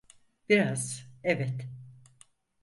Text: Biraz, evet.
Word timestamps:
Biraz, 0.49 1.05
evet. 1.23 1.69